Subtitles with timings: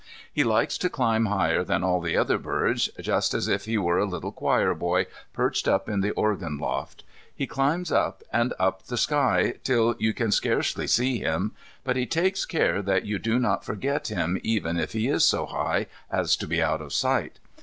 [0.33, 3.99] He likes to climb higher than all the other birds, just as if he were
[3.99, 7.03] a little choir boy perched up in the organ loft.
[7.35, 11.51] He climbs up and up the sky till you can scarcely see him,
[11.83, 15.45] but he takes care that you do not forget him even if he is so
[15.45, 17.37] high as to be out of sight.